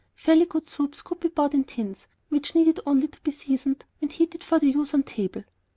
[0.15, 4.11] Fairly good soups could be bought in tins, which needed only to be seasoned and
[4.11, 5.43] heated for use on table.